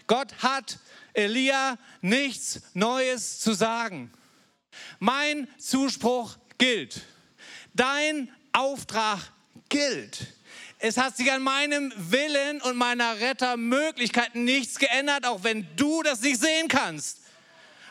[0.05, 0.77] Gott hat
[1.17, 4.11] Elia nichts Neues zu sagen.
[4.99, 7.01] Mein Zuspruch gilt.
[7.73, 9.19] Dein Auftrag
[9.69, 10.27] gilt.
[10.79, 16.21] Es hat sich an meinem Willen und meiner Rettermöglichkeit nichts geändert, auch wenn du das
[16.21, 17.21] nicht sehen kannst.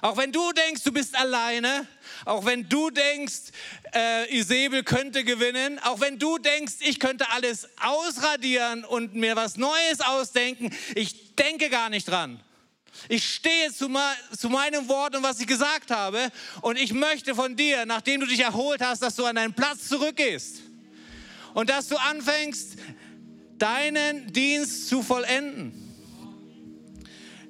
[0.02, 1.86] Auch wenn du denkst, du bist alleine,
[2.26, 3.50] auch wenn du denkst,
[3.92, 9.56] äh, Isabel könnte gewinnen, auch wenn du denkst, ich könnte alles ausradieren und mir was
[9.56, 12.40] Neues ausdenken, ich denke gar nicht dran.
[13.08, 13.88] Ich stehe zu,
[14.36, 16.30] zu meinem Wort und was ich gesagt habe.
[16.62, 19.88] Und ich möchte von dir, nachdem du dich erholt hast, dass du an deinen Platz
[19.88, 20.62] zurückgehst.
[21.54, 22.76] Und dass du anfängst,
[23.58, 25.72] deinen Dienst zu vollenden.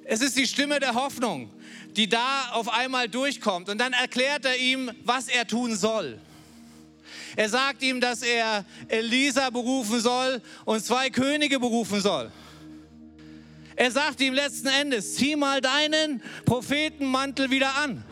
[0.05, 1.51] Es ist die Stimme der Hoffnung,
[1.97, 3.67] die da auf einmal durchkommt.
[3.67, 6.19] Und dann erklärt er ihm, was er tun soll.
[7.35, 12.31] Er sagt ihm, dass er Elisa berufen soll und zwei Könige berufen soll.
[13.77, 18.03] Er sagt ihm letzten Endes, zieh mal deinen Prophetenmantel wieder an.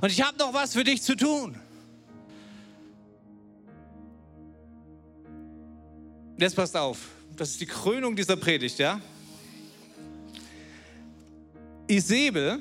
[0.00, 1.60] Und ich habe noch was für dich zu tun.
[6.38, 6.98] Jetzt passt auf,
[7.34, 9.00] das ist die Krönung dieser Predigt, ja?
[11.88, 12.60] Isabel,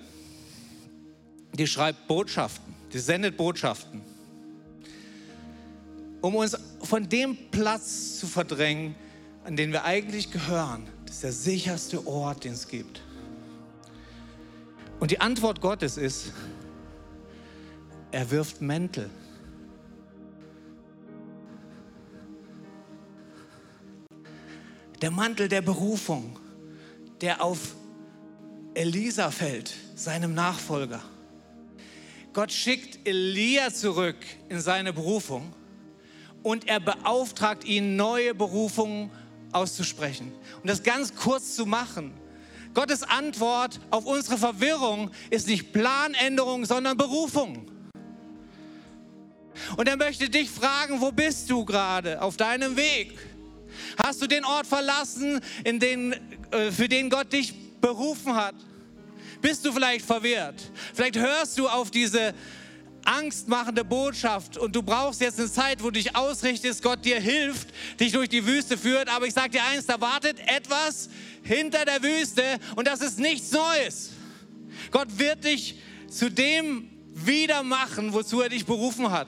[1.53, 4.01] die schreibt Botschaften, die sendet Botschaften,
[6.21, 8.95] um uns von dem Platz zu verdrängen,
[9.43, 13.01] an den wir eigentlich gehören, ist der sicherste Ort, den es gibt.
[14.99, 16.33] Und die Antwort Gottes ist,
[18.11, 19.09] er wirft Mäntel.
[25.01, 26.37] Der Mantel der Berufung,
[27.21, 27.75] der auf
[28.73, 31.01] Elisa fällt, seinem Nachfolger.
[32.33, 34.17] Gott schickt Elia zurück
[34.49, 35.53] in seine Berufung
[36.43, 39.11] und er beauftragt ihn, neue Berufungen
[39.55, 40.31] auszusprechen.
[40.61, 42.13] Und das ganz kurz zu machen.
[42.73, 47.67] Gottes Antwort auf unsere Verwirrung ist nicht Planänderung, sondern Berufung.
[49.77, 53.17] Und er möchte dich fragen, wo bist du gerade auf deinem Weg?
[53.97, 56.13] Hast du den Ort verlassen, in den,
[56.51, 58.55] äh, für den Gott dich berufen hat?
[59.45, 60.71] bist du vielleicht verwirrt.
[60.95, 62.33] Vielleicht hörst du auf diese
[63.05, 67.69] angstmachende Botschaft und du brauchst jetzt eine Zeit, wo du dich ausrichtest, Gott dir hilft,
[67.99, 69.09] dich durch die Wüste führt.
[69.09, 71.09] Aber ich sage dir eins, da wartet etwas
[71.43, 72.43] hinter der Wüste
[72.75, 74.11] und das ist nichts Neues.
[74.91, 75.79] Gott wird dich
[76.09, 79.27] zu dem wieder machen, wozu er dich berufen hat.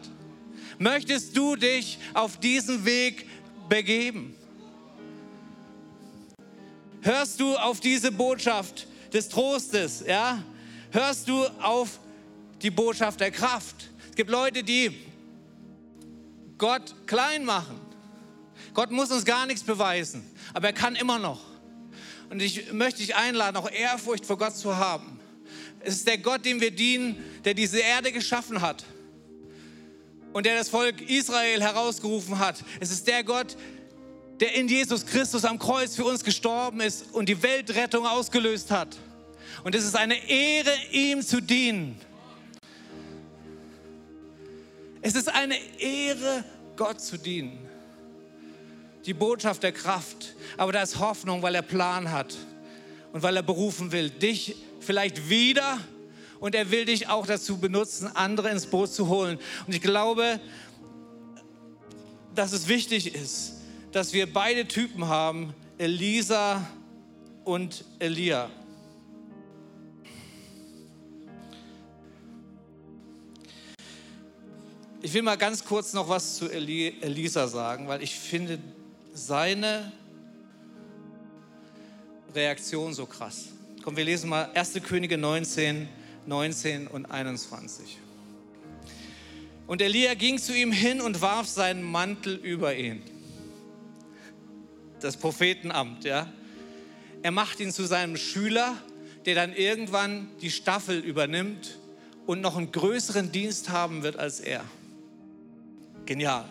[0.77, 3.27] Möchtest du dich auf diesen Weg
[3.69, 4.35] begeben?
[7.01, 10.43] Hörst du auf diese Botschaft des Trostes, ja?
[10.91, 11.99] Hörst du auf
[12.61, 13.89] die Botschaft der Kraft?
[14.09, 14.91] Es gibt Leute, die
[16.57, 17.79] Gott klein machen.
[18.73, 21.41] Gott muss uns gar nichts beweisen, aber er kann immer noch.
[22.29, 25.19] Und ich möchte dich einladen, auch Ehrfurcht vor Gott zu haben.
[25.79, 28.83] Es ist der Gott, dem wir dienen, der diese Erde geschaffen hat
[30.33, 32.63] und der das Volk Israel herausgerufen hat.
[32.79, 33.55] Es ist der Gott,
[34.39, 38.97] der in Jesus Christus am Kreuz für uns gestorben ist und die Weltrettung ausgelöst hat.
[39.63, 41.99] Und es ist eine Ehre, ihm zu dienen.
[45.07, 46.43] Es ist eine Ehre,
[46.75, 47.57] Gott zu dienen.
[49.05, 50.35] Die Botschaft der Kraft.
[50.57, 52.35] Aber da ist Hoffnung, weil er Plan hat
[53.13, 54.09] und weil er berufen will.
[54.09, 55.79] Dich vielleicht wieder
[56.41, 59.39] und er will dich auch dazu benutzen, andere ins Boot zu holen.
[59.65, 60.41] Und ich glaube,
[62.35, 63.53] dass es wichtig ist,
[63.93, 66.67] dass wir beide Typen haben, Elisa
[67.45, 68.49] und Elia.
[75.03, 78.57] Ich will mal ganz kurz noch was zu Eli Elisa sagen, weil ich finde
[79.13, 79.91] seine
[82.33, 83.49] Reaktion so krass.
[83.83, 84.73] Komm, wir lesen mal 1.
[84.83, 85.87] Könige 19,
[86.25, 87.99] 19 und 21.
[89.67, 93.03] Und Elia ging zu ihm hin und warf seinen Mantel über ihn.
[94.99, 96.27] Das Prophetenamt, ja.
[97.21, 98.75] Er macht ihn zu seinem Schüler,
[99.27, 101.77] der dann irgendwann die Staffel übernimmt
[102.25, 104.65] und noch einen größeren Dienst haben wird als er.
[106.07, 106.45] Genial.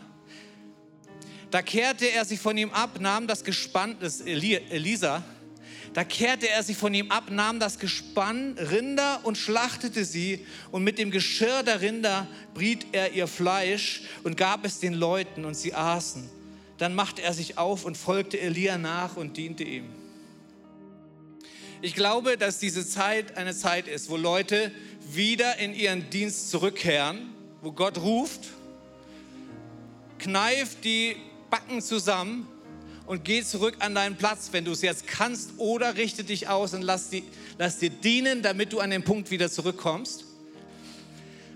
[1.51, 5.25] Da kehrte er sich von ihm ab, nahm das Gespann des Elisa,
[5.97, 10.85] da kehrte er sich von ihm ab, nahm das Gespann Rinder und schlachtete sie und
[10.85, 15.55] mit dem Geschirr der Rinder briet er ihr Fleisch und gab es den Leuten und
[15.55, 16.29] sie aßen.
[16.77, 19.87] Dann machte er sich auf und folgte Elia nach und diente ihm.
[21.81, 24.73] Ich glaube, dass diese Zeit eine Zeit ist, wo Leute
[25.11, 27.31] wieder in ihren Dienst zurückkehren,
[27.63, 28.49] wo Gott ruft
[30.19, 31.17] kneif die
[31.51, 32.47] Backen zusammen
[33.07, 36.75] und geh zurück an deinen Platz, wenn du es jetzt kannst, oder richte dich aus
[36.75, 37.23] und lass, die,
[37.59, 40.25] lass dir dienen, damit du an den Punkt wieder zurückkommst.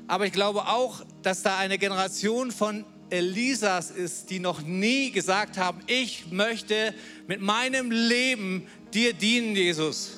[0.06, 5.58] Aber ich glaube auch, dass da eine Generation von Elisas ist, die noch nie gesagt
[5.58, 6.94] haben, ich möchte
[7.26, 10.12] mit meinem Leben dir dienen, Jesus.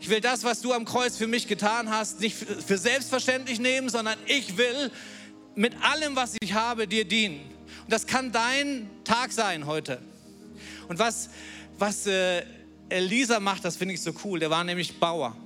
[0.00, 3.88] Ich will das, was du am Kreuz für mich getan hast, nicht für selbstverständlich nehmen,
[3.88, 4.90] sondern ich will
[5.54, 7.40] mit allem, was ich habe, dir dienen.
[7.90, 10.00] Und das kann dein Tag sein heute.
[10.86, 11.28] Und was,
[11.76, 12.44] was äh,
[12.88, 14.38] Elisa macht, das finde ich so cool.
[14.38, 15.36] Der war nämlich Bauer.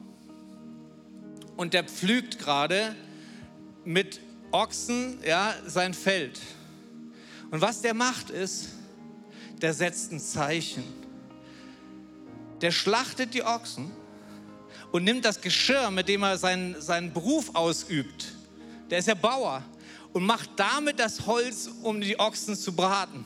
[1.56, 2.94] Und der pflügt gerade
[3.86, 4.20] mit
[4.50, 6.38] Ochsen ja, sein Feld.
[7.50, 8.72] Und was der macht ist,
[9.62, 10.84] der setzt ein Zeichen.
[12.60, 13.90] Der schlachtet die Ochsen
[14.92, 18.34] und nimmt das Geschirr, mit dem er seinen, seinen Beruf ausübt.
[18.90, 19.62] Der ist ja Bauer
[20.14, 23.24] und macht damit das Holz, um die Ochsen zu braten.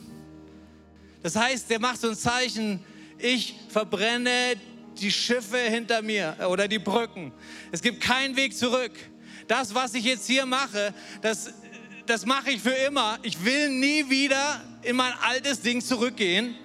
[1.23, 2.83] Das heißt, der macht so ein Zeichen,
[3.19, 4.55] ich verbrenne
[4.97, 7.31] die Schiffe hinter mir oder die Brücken.
[7.71, 8.91] Es gibt keinen Weg zurück.
[9.47, 11.53] Das, was ich jetzt hier mache, das,
[12.05, 13.19] das mache ich für immer.
[13.21, 16.55] Ich will nie wieder in mein altes Ding zurückgehen.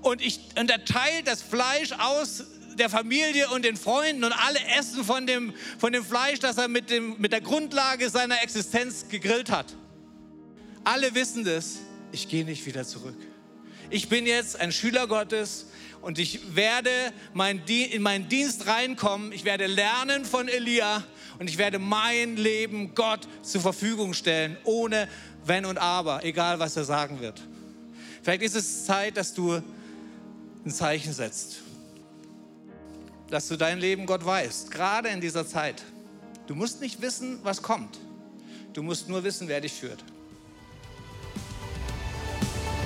[0.00, 2.44] Und, ich, und er teilt das Fleisch aus
[2.78, 6.68] der Familie und den Freunden und alle essen von dem, von dem Fleisch, das er
[6.68, 9.74] mit, dem, mit der Grundlage seiner Existenz gegrillt hat.
[10.84, 11.78] Alle wissen das,
[12.12, 13.16] ich gehe nicht wieder zurück.
[13.90, 15.66] Ich bin jetzt ein Schüler Gottes
[16.00, 16.90] und ich werde
[17.34, 19.32] mein, in meinen Dienst reinkommen.
[19.32, 21.04] Ich werde lernen von Elia
[21.38, 25.08] und ich werde mein Leben Gott zur Verfügung stellen, ohne
[25.44, 27.42] Wenn und Aber, egal was er sagen wird.
[28.22, 29.62] Vielleicht ist es Zeit, dass du
[30.64, 31.65] ein Zeichen setzt
[33.30, 35.82] dass du dein Leben Gott weißt, gerade in dieser Zeit.
[36.46, 37.98] Du musst nicht wissen, was kommt.
[38.72, 40.04] Du musst nur wissen, wer dich führt.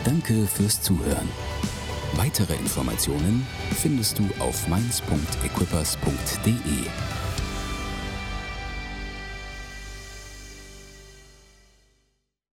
[0.05, 1.29] Danke fürs Zuhören.
[2.15, 3.47] Weitere Informationen
[3.81, 7.20] findest du auf mainz.equippers.de.